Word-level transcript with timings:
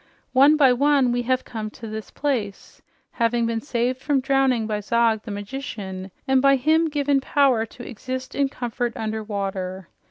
One 0.33 0.57
by 0.57 0.73
one 0.73 1.11
we 1.11 1.21
have 1.29 1.45
come 1.45 1.69
to 1.69 1.87
this 1.87 2.09
place, 2.09 2.81
having 3.11 3.45
been 3.45 3.61
saved 3.61 4.01
from 4.01 4.19
drowning 4.19 4.65
by 4.65 4.79
Zog, 4.79 5.21
the 5.21 5.29
Magician, 5.29 6.09
and 6.27 6.41
by 6.41 6.55
him 6.55 6.89
given 6.89 7.21
power 7.21 7.67
to 7.67 7.87
exist 7.87 8.33
in 8.33 8.49
comfort 8.49 8.97
under 8.97 9.23
water. 9.23 9.89